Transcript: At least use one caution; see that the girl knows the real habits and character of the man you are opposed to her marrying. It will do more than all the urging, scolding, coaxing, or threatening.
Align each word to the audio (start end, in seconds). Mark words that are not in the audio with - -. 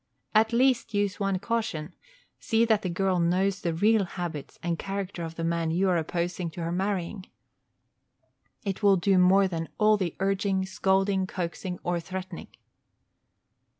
At 0.33 0.51
least 0.51 0.95
use 0.95 1.19
one 1.19 1.37
caution; 1.37 1.93
see 2.39 2.65
that 2.65 2.81
the 2.81 2.89
girl 2.89 3.19
knows 3.19 3.61
the 3.61 3.71
real 3.71 4.05
habits 4.05 4.57
and 4.63 4.79
character 4.79 5.21
of 5.23 5.35
the 5.35 5.43
man 5.43 5.69
you 5.69 5.89
are 5.89 5.97
opposed 5.97 6.37
to 6.37 6.49
her 6.61 6.71
marrying. 6.71 7.27
It 8.65 8.81
will 8.81 8.97
do 8.97 9.19
more 9.19 9.47
than 9.47 9.69
all 9.77 9.97
the 9.97 10.15
urging, 10.19 10.65
scolding, 10.65 11.27
coaxing, 11.27 11.77
or 11.83 11.99
threatening. 11.99 12.47